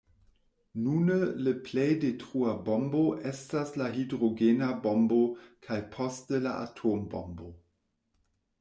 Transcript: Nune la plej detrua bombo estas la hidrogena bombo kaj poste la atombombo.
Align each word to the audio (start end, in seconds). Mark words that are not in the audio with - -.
Nune 0.83 1.17
la 1.47 1.51
plej 1.67 1.89
detrua 2.05 2.53
bombo 2.69 3.03
estas 3.33 3.75
la 3.81 3.91
hidrogena 3.99 4.71
bombo 4.89 5.21
kaj 5.69 5.81
poste 5.97 6.41
la 6.49 6.59
atombombo. 6.67 7.55